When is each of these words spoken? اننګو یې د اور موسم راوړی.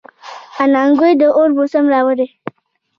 اننګو 0.61 1.05
یې 1.09 1.15
د 1.19 1.23
اور 1.37 1.49
موسم 1.57 1.85
راوړی. 1.93 2.27